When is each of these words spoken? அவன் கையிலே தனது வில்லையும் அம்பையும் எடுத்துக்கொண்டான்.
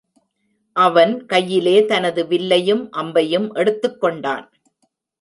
அவன் 0.75 1.25
கையிலே 1.25 1.85
தனது 1.85 2.23
வில்லையும் 2.27 2.83
அம்பையும் 2.97 3.47
எடுத்துக்கொண்டான். 3.53 4.45